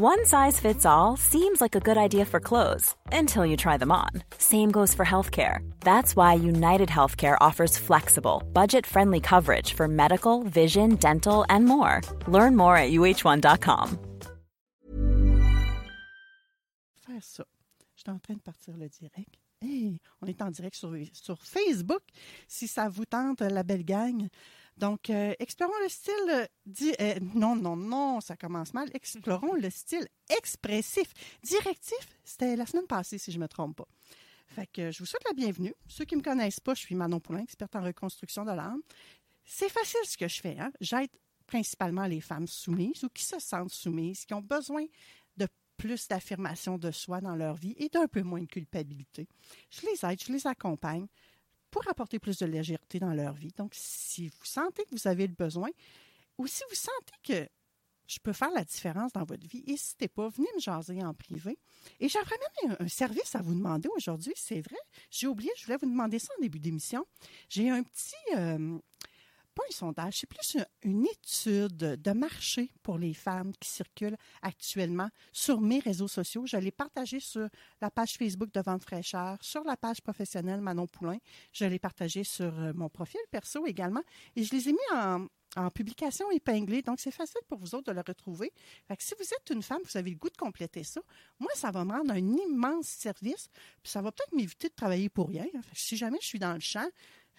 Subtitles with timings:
[0.00, 3.90] One size fits all seems like a good idea for clothes until you try them
[3.90, 4.10] on.
[4.38, 5.68] Same goes for healthcare.
[5.80, 12.00] That's why United Healthcare offers flexible, budget friendly coverage for medical, vision, dental, and more.
[12.28, 13.98] Learn more at uh1.com.
[17.04, 17.42] Faire ça.
[17.96, 19.36] Je suis en train de partir le direct.
[19.60, 22.02] Hey, on est en direct sur, sur Facebook,
[22.46, 24.28] si ça vous tente, la belle gang.
[24.78, 26.14] Donc, euh, explorons le style.
[26.28, 28.88] euh, euh, non, non, non, ça commence mal.
[28.94, 31.12] Explorons le style expressif.
[31.42, 33.88] Directif, c'était la semaine passée, si je ne me trompe pas.
[34.46, 35.74] Fait que je vous souhaite la bienvenue.
[35.88, 38.80] Ceux qui ne me connaissent pas, je suis Manon Poulain, experte en reconstruction de l'âme.
[39.44, 40.56] C'est facile ce que je fais.
[40.58, 40.70] Hein?
[40.80, 41.10] J'aide
[41.46, 44.84] principalement les femmes soumises ou qui se sentent soumises, qui ont besoin
[45.36, 49.26] de plus d'affirmation de soi dans leur vie et d'un peu moins de culpabilité.
[49.70, 51.06] Je les aide, je les accompagne
[51.70, 53.52] pour apporter plus de légèreté dans leur vie.
[53.56, 55.68] Donc, si vous sentez que vous avez le besoin,
[56.38, 57.48] ou si vous sentez que
[58.06, 61.58] je peux faire la différence dans votre vie, n'hésitez pas, venez me jaser en privé.
[62.00, 64.78] Et j'aurais même un, service à vous demander aujourd'hui, c'est vrai.
[65.10, 67.06] J'ai oublié, je voulais vous demander ça en début d'émission.
[67.50, 68.78] J'ai un petit, euh,
[69.58, 75.08] pas un sondage, c'est plus une, étude de marché pour les femmes qui circulent actuellement
[75.32, 76.46] sur mes réseaux sociaux.
[76.46, 77.48] Je l'ai partagé sur
[77.80, 81.18] la page Facebook de Vente Fraîcheur, sur la page professionnelle Manon Poulain.
[81.52, 84.02] Je l'ai partagé sur euh, mon profil perso également.
[84.36, 85.26] Et je les ai mis en,
[85.74, 86.82] publication épinglée.
[86.82, 88.52] Donc, c'est facile pour vous autres de le retrouver.
[89.00, 91.00] Si vous êtes une femme, vous avez le goût de compléter ça.
[91.40, 93.48] Moi, ça va me rendre un immense service.
[93.82, 95.46] Puis ça va peut-être m'éviter de travailler pour rien.
[95.72, 96.86] Si jamais je suis dans le champ,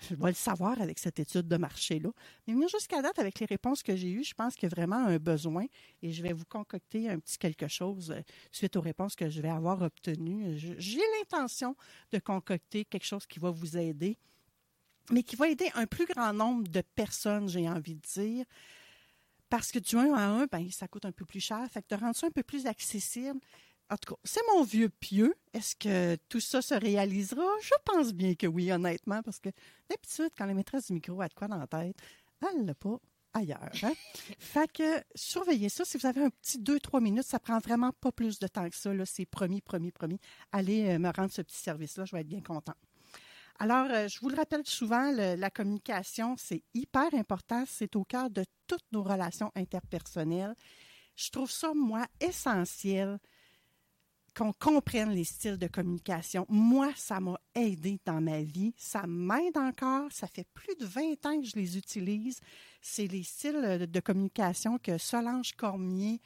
[0.01, 2.09] je vais le savoir avec cette étude de marché-là.
[2.47, 4.75] Mais venir jusqu'à date avec les réponses que j'ai eues, je pense qu'il y a
[4.75, 5.65] vraiment un besoin
[6.01, 8.21] et je vais vous concocter un petit quelque chose euh,
[8.51, 10.57] suite aux réponses que je vais avoir obtenues.
[10.57, 11.75] J'ai l'intention
[12.11, 14.17] de concocter quelque chose qui va vous aider,
[15.11, 18.45] mais qui va aider un plus grand nombre de personnes, j'ai envie de dire.
[19.49, 21.65] Parce que du 1 à 1, ben, ça coûte un peu plus cher.
[21.71, 23.39] Fait que de rendre ça un peu plus accessible,
[23.89, 25.33] en tout cas, c'est mon vieux pieux.
[25.53, 27.43] Est-ce que tout ça se réalisera?
[27.61, 29.49] Je pense bien que oui, honnêtement, parce que
[29.89, 31.95] d'habitude, quand la maîtresse du micro a de quoi dans la tête,
[32.41, 32.97] elle l'a pas
[33.33, 33.69] ailleurs.
[33.83, 33.93] hein?
[34.39, 35.85] fait que surveillez ça.
[35.85, 38.75] Si vous avez un petit 2-3 minutes, ça prend vraiment pas plus de temps que
[38.75, 38.93] ça.
[38.93, 39.05] là.
[39.05, 40.19] C'est promis, promis, promis.
[40.51, 42.75] Allez euh, me rendre ce petit service-là, je vais être bien content.
[43.61, 47.63] Alors, euh, je vous le rappelle souvent, le- la communication, c'est hyper important.
[47.67, 50.55] C'est au cœur de toutes nos relations interpersonnelles.
[51.15, 53.19] Je trouve ça, moi, essentiel
[54.33, 56.45] qu'on comprenne les styles de communication.
[56.49, 58.73] Moi, ça m'a aidé dans ma vie.
[58.77, 60.11] Ça m'aide encore.
[60.11, 62.39] Ça fait plus de 20 ans que je les utilise.
[62.81, 66.21] C'est les styles de communication que Solange Cormier,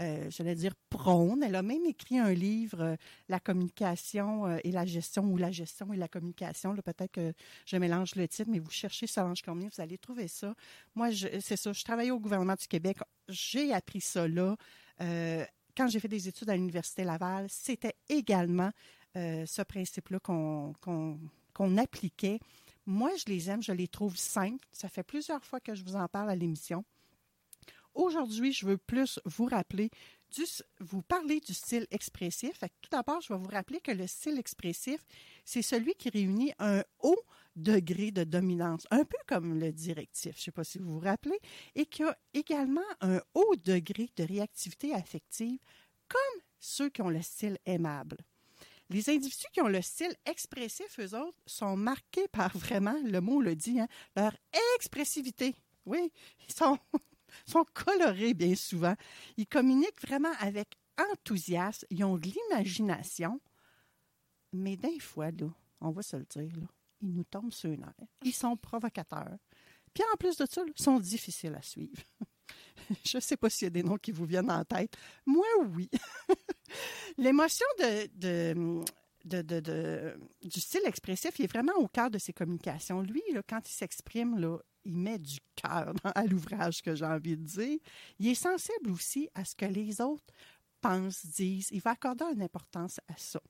[0.00, 1.42] euh, j'allais dire, prône.
[1.42, 2.96] Elle a même écrit un livre, euh,
[3.28, 6.74] La communication euh, et la gestion, ou La gestion et la communication.
[6.76, 7.32] Peut-être que
[7.66, 10.54] je mélange le titre, mais vous cherchez Solange Cormier, vous allez trouver ça.
[10.94, 11.72] Moi, c'est ça.
[11.72, 12.98] Je travaillais au gouvernement du Québec.
[13.28, 14.56] J'ai appris ça là.
[15.00, 15.44] Euh,
[15.78, 18.72] quand j'ai fait des études à l'Université Laval, c'était également
[19.16, 22.40] euh, ce principe-là qu'on appliquait.
[22.84, 24.66] Moi, je les aime, je les trouve simples.
[24.72, 26.84] Ça fait plusieurs fois que je vous en parle à l'émission.
[27.94, 29.90] Aujourd'hui, je veux plus vous rappeler,
[30.34, 30.42] du,
[30.80, 32.58] vous parler du style expressif.
[32.82, 35.06] Tout d'abord, je vais vous rappeler que le style expressif,
[35.44, 37.22] c'est celui qui réunit un haut
[37.62, 41.00] degré de dominance, un peu comme le directif, je ne sais pas si vous vous
[41.00, 41.38] rappelez,
[41.74, 45.58] et qui a également un haut degré de réactivité affective,
[46.08, 48.16] comme ceux qui ont le style aimable.
[48.90, 53.40] Les individus qui ont le style expressif, eux autres, sont marqués par vraiment, le mot
[53.40, 54.34] le dit, hein, leur
[54.76, 55.54] expressivité.
[55.84, 56.10] Oui,
[56.48, 56.78] ils sont,
[57.46, 58.94] sont colorés bien souvent.
[59.36, 60.78] Ils communiquent vraiment avec
[61.12, 61.86] enthousiasme.
[61.90, 63.40] Ils ont de l'imagination.
[64.52, 65.48] Mais des fois, là,
[65.80, 66.66] on va se le dire, là,
[67.00, 67.94] ils nous tombent sur les nerfs.
[68.24, 69.36] Ils sont provocateurs.
[69.94, 72.02] Puis en plus de ça, ils sont difficiles à suivre.
[73.06, 74.94] Je ne sais pas s'il y a des noms qui vous viennent en tête.
[75.26, 75.88] Moi, oui.
[77.18, 82.32] L'émotion de, de, de, de- du style expressif, il est vraiment au cœur de ses
[82.32, 83.02] communications.
[83.02, 87.78] Lui, quand il s'exprime, il met du cœur à l'ouvrage, que j'ai envie de dire.
[88.18, 90.32] Il est sensible aussi à ce que les autres
[90.80, 91.68] pensent, disent.
[91.72, 93.40] Il va accorder une importance à ça.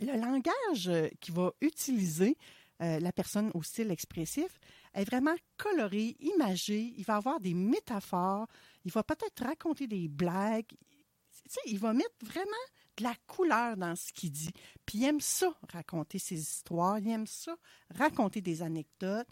[0.00, 2.36] Le langage euh, qu'il va utiliser,
[2.82, 4.58] euh, la personne au style expressif,
[4.94, 6.94] est vraiment coloré, imagé.
[6.96, 8.46] Il va avoir des métaphores.
[8.84, 10.72] Il va peut-être raconter des blagues.
[11.48, 12.50] sais, il va mettre vraiment
[12.98, 14.52] de la couleur dans ce qu'il dit.
[14.84, 17.56] Puis il aime ça, raconter ses histoires, il aime ça,
[17.94, 19.28] raconter des anecdotes.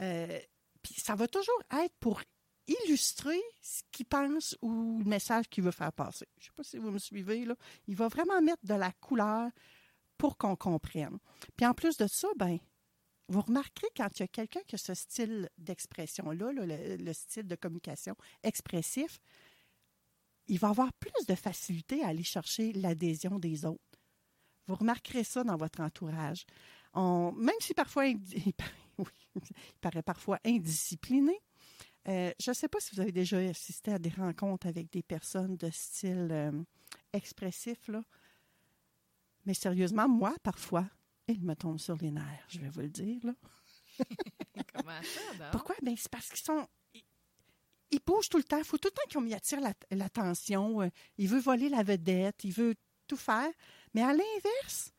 [0.00, 0.38] Euh,
[0.82, 2.20] puis ça va toujours être pour
[2.66, 6.26] illustrer ce qu'il pense ou le message qu'il veut faire passer.
[6.38, 7.54] Je ne sais pas si vous me suivez, là.
[7.86, 9.50] Il va vraiment mettre de la couleur
[10.18, 11.18] pour qu'on comprenne.
[11.56, 12.58] Puis en plus de ça, ben,
[13.28, 17.46] vous remarquerez quand il y a quelqu'un qui a ce style d'expression-là, le, le, style
[17.46, 19.18] de communication expressif,
[20.48, 23.82] il va avoir plus de facilité à aller chercher l'adhésion des autres.
[24.66, 26.44] Vous remarquerez ça dans votre entourage.
[26.94, 28.18] Même si parfois il,
[29.80, 31.38] paraît parfois indiscipliné,
[32.08, 35.02] euh, je ne sais pas si vous avez déjà assisté à des rencontres avec des
[35.02, 36.52] personnes de style euh,
[37.12, 37.90] expressif.
[39.46, 40.86] Mais sérieusement, moi, parfois,
[41.28, 43.20] il me tombe sur les nerfs, je vais vous le dire.
[43.24, 43.32] Là.
[44.74, 45.74] Comment ça, Pourquoi?
[45.82, 46.66] Ben, c'est parce qu'ils sont.
[47.90, 48.58] Ils, bougent tout le temps.
[48.58, 49.60] Il faut tout le temps qu'ils attirent
[49.90, 50.82] l'attention.
[50.82, 50.88] Euh,
[51.18, 52.44] il veut voler la vedette.
[52.44, 52.74] Il veut
[53.06, 53.48] tout faire.
[53.94, 54.92] Mais à l'inverse,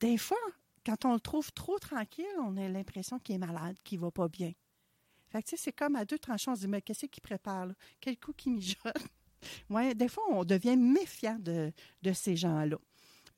[0.00, 0.38] des fois,
[0.84, 4.10] quand on le trouve trop tranquille, on a l'impression qu'il est malade, qu'il ne va
[4.10, 4.52] pas bien.
[5.30, 7.74] Fait que, c'est comme à deux tranchants, on se dit, mais qu'est-ce qu'il prépare, là?
[8.00, 8.78] Quel coup qui mijote?
[9.70, 12.78] ouais, des fois, on devient méfiant de, de ces gens-là.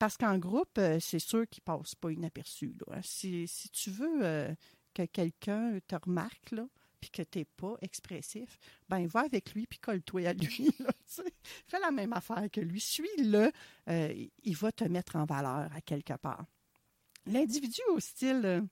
[0.00, 2.74] Parce qu'en groupe, euh, c'est sûr qu'ils ne passent pas inaperçus.
[2.90, 3.00] Hein.
[3.02, 4.54] Si, tu veux euh,
[4.94, 6.66] que quelqu'un te remarque, là,
[7.02, 8.58] puis que tu n'es pas expressif,
[8.88, 10.70] ben va avec lui puis colle-toi à lui.
[11.66, 12.80] Fais la même affaire que lui.
[12.80, 13.52] Suis-le.
[13.90, 16.46] Euh, il va te mettre en valeur à quelque part.
[17.26, 18.66] L'individu au style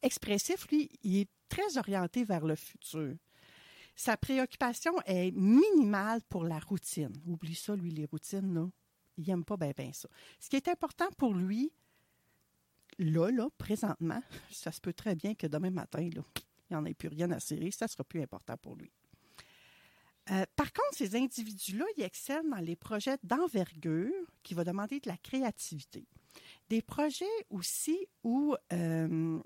[0.00, 3.16] expressif, lui, il est très orienté vers le futur.
[3.96, 7.12] Sa préoccupation est minimale pour la routine.
[7.26, 8.66] Oublie ça, lui, les routines, là.
[9.18, 10.08] Il n'aime pas bien ben ça.
[10.40, 11.70] Ce qui est important pour lui,
[12.98, 16.22] là, là, présentement, ça se peut très bien que demain matin, là,
[16.70, 18.90] il n'y en ait plus rien à serrer, ça sera plus important pour lui.
[20.30, 24.12] Euh, par contre, ces individus-là, ils excellent dans les projets d'envergure
[24.42, 26.06] qui vont demander de la créativité.
[26.68, 29.40] Des projets aussi où euh,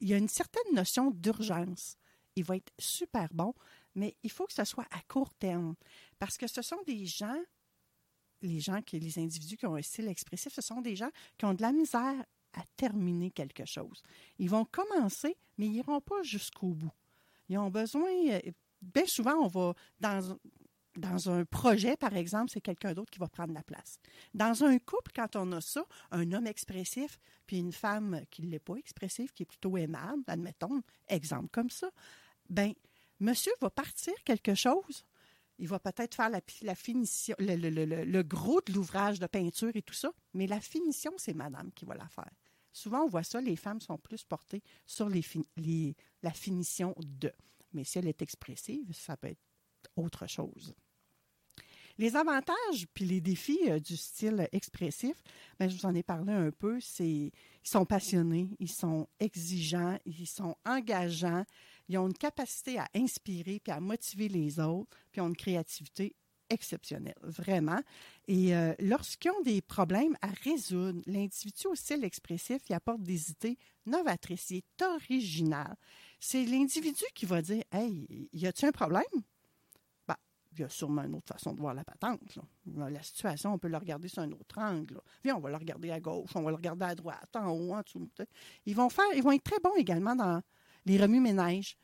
[0.00, 1.96] il y a une certaine notion d'urgence.
[2.36, 3.54] Il va être super bon,
[3.94, 5.74] mais il faut que ce soit à court terme
[6.18, 7.40] parce que ce sont des gens
[8.46, 11.44] les gens, qui, les individus qui ont un style expressif, ce sont des gens qui
[11.44, 12.24] ont de la misère
[12.54, 14.02] à terminer quelque chose.
[14.38, 16.92] Ils vont commencer, mais ils n'iront pas jusqu'au bout.
[17.48, 18.40] Ils ont besoin, euh,
[18.80, 20.38] bien souvent, on va dans,
[20.96, 23.98] dans un projet, par exemple, c'est quelqu'un d'autre qui va prendre la place.
[24.32, 28.50] Dans un couple, quand on a ça, un homme expressif, puis une femme qui ne
[28.50, 31.90] l'est pas expressive, qui est plutôt aimable, admettons, exemple comme ça,
[32.48, 32.72] ben
[33.20, 35.04] monsieur va partir quelque chose
[35.58, 40.12] il va peut-être faire la, finition, le, gros de l'ouvrage de peinture et tout ça,
[40.32, 42.30] mais la finition, c'est madame qui va la faire.
[42.72, 47.32] Souvent, on voit ça, les femmes sont plus portées sur la finition de.
[47.72, 49.40] Mais si elle est expressive, ça peut être
[49.96, 50.74] autre chose.
[51.98, 55.16] Les avantages puis les défis euh, du style expressif,
[55.58, 57.32] ben, je vous en ai parlé un peu, c'est ils
[57.62, 61.44] sont passionnés, ils sont exigeants, ils sont engageants,
[61.88, 66.16] ils ont une capacité à inspirer puis à motiver les autres, puis ont une créativité
[66.50, 67.80] exceptionnelle, vraiment.
[68.28, 73.30] Et euh, lorsqu'ils ont des problèmes à résoudre, l'individu au style expressif, il apporte des
[73.30, 75.74] idées novatrices, il est original.
[76.20, 79.02] C'est l'individu qui va dire Hey, y a-t-il un problème?
[80.56, 82.20] Il y a sûrement une autre façon de voir la patente.
[82.76, 85.00] La situation, on peut la regarder sur un autre angle.
[85.22, 87.74] Viens, on va la regarder à gauche, on va la regarder à droite, en haut,
[87.74, 88.08] en dessous.
[88.66, 90.42] Ils vont faire, ils vont être très bons également dans
[90.86, 91.76] les remue-ménages,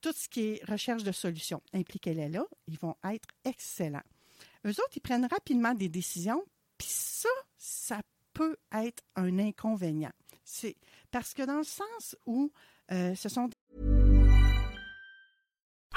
[0.00, 1.62] tout ce qui est recherche de solutions.
[1.72, 4.02] Impliquez-les là, ils vont être excellents.
[4.64, 6.42] Eux autres, ils prennent rapidement des décisions,
[6.78, 8.00] puis ça, ça
[8.32, 10.12] peut être un inconvénient.
[10.44, 10.76] C'est
[11.10, 12.50] parce que dans le sens où
[12.92, 13.48] euh, ce sont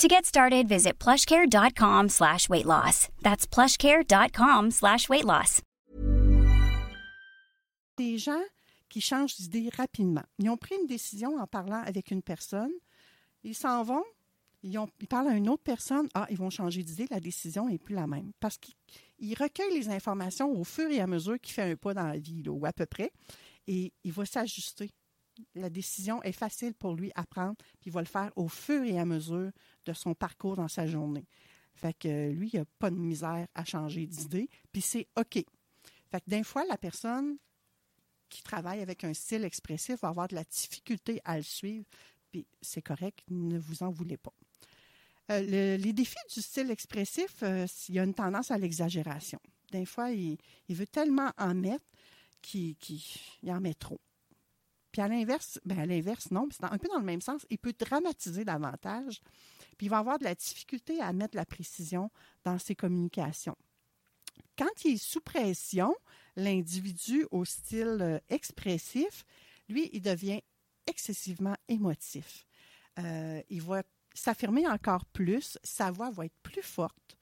[0.00, 3.10] To get started, visit plushcare.com slash weight loss.
[3.20, 5.60] That's plushcare.com slash weight loss.
[7.98, 8.40] Des gens
[8.88, 10.24] qui changent d'idée rapidement.
[10.38, 12.70] Ils ont pris une décision en parlant avec une personne.
[13.44, 14.02] Ils s'en vont,
[14.62, 16.08] ils, parlent à une autre personne.
[16.14, 18.32] Ah, ils vont changer d'idée, la décision n'est plus la même.
[18.40, 22.06] Parce qu'ils recueillent les informations au fur et à mesure qu'il fait un pas dans
[22.06, 23.12] la vie, ou à peu près,
[23.66, 24.90] et il va s'ajuster.
[25.54, 28.82] La décision est facile pour lui à prendre, puis il va le faire au fur
[28.82, 29.50] et à mesure
[29.84, 31.26] de son parcours dans sa journée.
[31.74, 35.34] Fait que lui, il n'a pas de misère à changer d'idée, puis c'est OK.
[35.34, 37.36] Fait que d'un fois, la personne
[38.28, 41.86] qui travaille avec un style expressif va avoir de la difficulté à le suivre,
[42.30, 44.32] puis c'est correct, ne vous en voulez pas.
[45.30, 49.38] Euh, les défis du style expressif, euh, il y a une tendance à l'exagération.
[49.70, 51.84] Des fois, il, veut tellement en mettre
[52.42, 52.76] qu'il
[53.46, 54.00] en met trop.
[54.92, 57.46] Puis à l'inverse, ben à l'inverse, non, c'est un peu dans le même sens.
[57.50, 59.20] Il peut dramatiser davantage,
[59.78, 62.10] puis il va avoir de la difficulté à mettre la précision
[62.44, 63.56] dans ses communications.
[64.58, 65.94] Quand il est sous pression,
[66.36, 69.24] l'individu au style euh, expressif,
[69.68, 70.42] lui, il devient
[70.86, 72.46] excessivement émotif.
[72.98, 73.82] Euh, il va
[74.12, 77.16] s'affirmer encore plus, sa voix va être plus forte.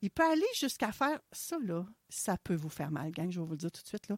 [0.00, 3.46] Il peut aller jusqu'à faire ça, là, ça peut vous faire mal, gang, je vais
[3.46, 4.16] vous le dire tout de suite, là.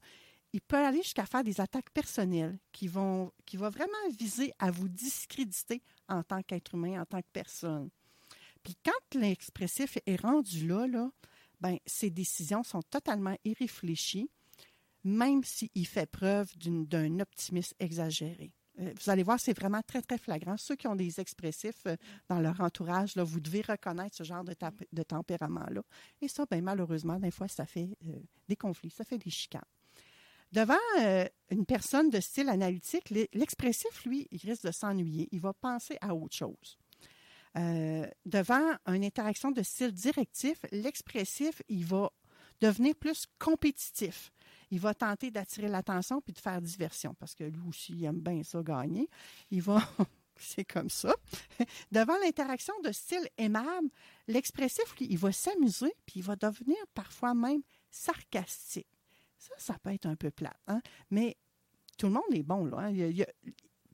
[0.55, 5.83] Il peut aller jusqu'à faire des attaques personnelles qui vont, vraiment viser à vous discréditer
[6.09, 7.91] en tant qu'être humain, en tant que personne.
[8.63, 11.11] Puis quand l'expressif est rendu là, là
[11.61, 14.31] ben, ses décisions sont totalement irréfléchies,
[15.03, 18.53] même s'il fait preuve d'un optimisme exagéré.
[18.79, 20.57] Euh, vous allez voir, c'est vraiment très, très flagrant.
[20.57, 21.97] Ceux qui ont des expressifs euh,
[22.29, 24.55] dans leur entourage, là, vous devez reconnaître ce genre de,
[24.93, 25.83] de tempérament-là.
[26.21, 29.63] Et ça, ben, malheureusement, des fois, ça fait euh, des conflits, ça fait des chicanes.
[30.55, 30.79] Devant
[31.51, 35.29] une personne de style analytique, l'expressif, lui, il risque de s'ennuyer.
[35.33, 36.79] Il va penser à autre chose.
[37.57, 42.13] Euh, devant une interaction de style directif, l'expressif, il va
[42.61, 44.31] devenir plus compétitif.
[44.71, 48.21] Il va tenter d'attirer l'attention puis de faire diversion parce que lui aussi, il aime
[48.21, 49.09] bien ça gagner.
[49.51, 49.83] Il va.
[50.37, 51.15] C'est comme ça.
[51.91, 53.89] Devant l'interaction de style aimable,
[54.29, 58.89] l'expressif, lui, il va s'amuser puis il va devenir parfois même sarcastique.
[59.45, 60.81] Ça, ça peut être un peu plat, hein?
[61.11, 61.37] mais
[61.99, 62.65] tout le monde est bon.
[62.65, 63.25] Là, hein?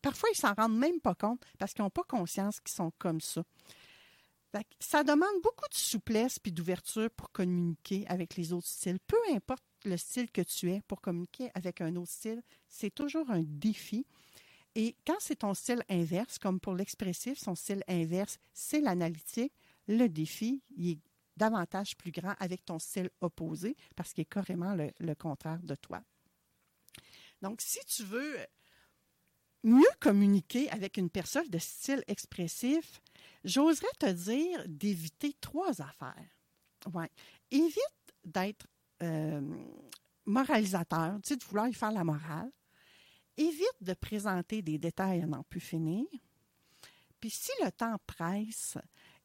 [0.00, 3.20] parfois, ils s'en rendent même pas compte parce qu'ils n'ont pas conscience qu'ils sont comme
[3.20, 3.42] ça.
[4.78, 9.00] ça demande beaucoup de souplesse puis d'ouverture pour communiquer avec les autres styles.
[9.06, 13.28] Peu importe le style que tu es, pour communiquer avec un autre style, c'est toujours
[13.30, 14.06] un défi.
[14.76, 19.52] Et quand c'est ton style inverse, comme pour l'expressif, son style inverse, c'est l'analytique,
[19.88, 20.98] le défi, il est
[21.36, 26.02] davantage plus grand avec ton style opposé parce qu'il est carrément le contraire de toi.
[27.42, 28.36] Donc, si tu veux
[29.62, 33.00] mieux communiquer avec une personne de style expressif,
[33.44, 36.30] j'oserais te dire d'éviter trois affaires.
[36.92, 37.10] Ouais.
[37.50, 37.76] Évite
[38.24, 38.66] d'être
[39.02, 39.40] euh,
[40.26, 42.50] moralisateur, tu sais, de vouloir y faire la morale.
[43.36, 46.06] Évite de présenter des détails à n'en plus finir.
[47.20, 48.78] Puis si le temps presse,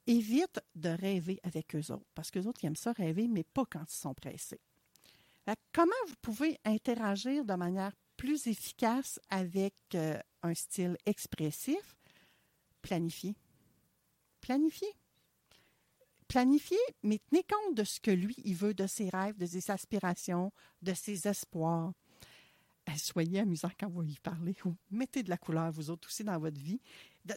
[0.07, 3.65] évite de rêver avec eux autres, parce que autres, ils aiment ça rêver, mais pas
[3.65, 4.59] quand ils sont pressés.
[5.73, 11.95] comment vous pouvez interagir de manière plus efficace avec euh, un style expressif,
[12.81, 13.35] planifier.
[14.41, 14.93] Planifier.
[16.27, 19.69] Planifier, mais tenez compte de ce que lui, il veut, de ses rêves, de ses
[19.69, 21.93] aspirations, de ses espoirs.
[22.87, 24.55] Eh, soyez amusant quand vous y parlez.
[24.91, 26.81] Mettez de la couleur, vous autres aussi, dans votre vie,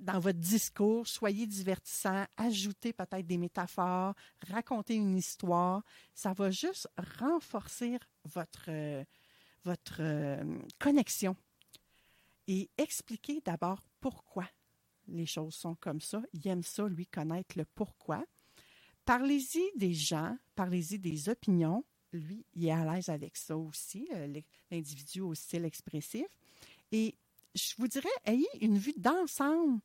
[0.02, 1.06] dans votre discours.
[1.06, 2.24] Soyez divertissant.
[2.36, 4.14] Ajoutez peut-être des métaphores.
[4.48, 5.82] Racontez une histoire.
[6.14, 9.04] Ça va juste renforcer votre, euh,
[9.64, 11.36] votre euh, connexion
[12.46, 14.46] et expliquer d'abord pourquoi
[15.08, 16.22] les choses sont comme ça.
[16.32, 18.24] Il aime ça, lui, connaître le pourquoi.
[19.04, 21.84] Parlez-y des gens, parlez-y des opinions.
[22.12, 24.40] Lui, il est à l'aise avec ça aussi, euh,
[24.70, 26.26] l'individu au style expressif.
[26.92, 27.14] Et
[27.58, 29.80] je vous dirais, ayez une vue d'ensemble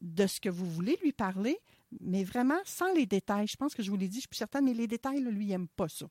[0.00, 1.58] de ce que vous voulez lui parler,
[2.00, 3.46] mais vraiment sans les détails.
[3.46, 5.48] Je pense que je vous l'ai dit, je suis certaine, mais les détails, lui, il
[5.48, 6.06] n'aime pas ça.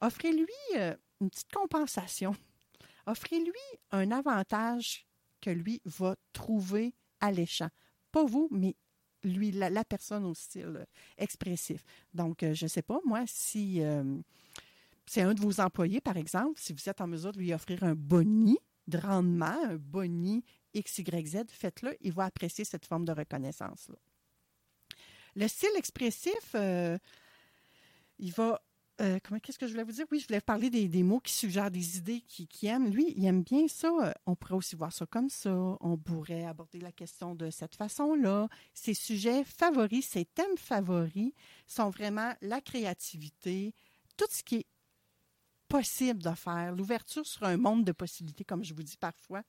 [0.00, 2.34] Offrez-lui euh, une petite compensation.
[3.06, 3.52] Offrez-lui
[3.90, 5.06] un avantage
[5.40, 7.68] que lui va trouver alléchant.
[8.10, 8.76] Pas vous, mais
[9.22, 10.86] lui, la, personne au style
[11.18, 11.82] expressif.
[12.14, 14.18] Donc, euh, je ne sais pas, moi, si euh,
[15.06, 17.82] c'est un de vos employés, par exemple, si vous êtes en mesure de lui offrir
[17.84, 23.96] un boni de un boni XYZ, faites-le, il va apprécier cette forme de reconnaissance-là.
[25.34, 26.98] Le style expressif, euh,
[28.18, 28.60] il va
[29.02, 30.06] euh, comment qu'est-ce que je voulais vous dire?
[30.10, 32.88] Oui, je voulais parler des, mots qui suggèrent des idées qui, qui aiment.
[32.88, 34.14] Lui, il aime bien ça.
[34.24, 35.52] On pourrait aussi voir ça comme ça.
[35.80, 38.48] On pourrait aborder la question de cette façon-là.
[38.72, 41.32] Ses sujets favoris, ses thèmes favoris
[41.66, 43.74] sont vraiment la créativité,
[44.16, 44.66] tout ce qui est
[45.68, 49.42] possible de faire, l'ouverture sur un monde de possibilités, comme je vous dis parfois,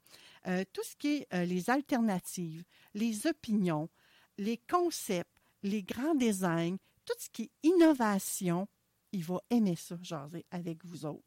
[0.47, 3.89] euh, tout ce qui est euh, les alternatives, les opinions,
[4.37, 8.67] les concepts, les grands designs, tout ce qui est innovation,
[9.11, 11.23] il va aimer ça, jaser avec vous autres.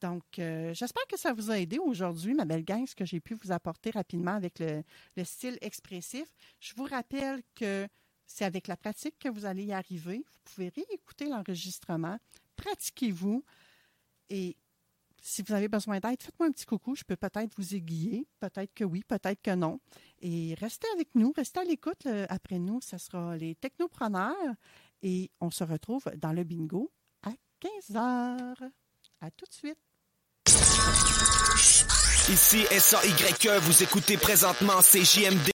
[0.00, 3.20] Donc, euh, j'espère que ça vous a aidé aujourd'hui, ma belle gang, ce que j'ai
[3.20, 4.82] pu vous apporter rapidement avec le,
[5.16, 6.26] le style expressif.
[6.60, 7.88] Je vous rappelle que
[8.26, 10.18] c'est avec la pratique que vous allez y arriver.
[10.18, 12.18] Vous pouvez réécouter l'enregistrement.
[12.56, 13.44] Pratiquez-vous.
[14.30, 14.56] Et
[15.22, 16.94] si vous avez besoin d'aide, faites-moi un petit coucou.
[16.94, 18.26] Je peux peut-être vous aiguiller.
[18.40, 19.80] Peut-être que oui, peut-être que non.
[20.20, 21.32] Et restez avec nous.
[21.36, 22.04] Restez à l'écoute.
[22.04, 24.34] Le- Après nous, ce sera les technopreneurs.
[25.02, 26.90] Et on se retrouve dans le bingo
[27.22, 28.62] à 15 heures.
[29.20, 29.78] À tout de suite.
[32.28, 35.50] Ici SAYE, vous écoutez présentement CJMD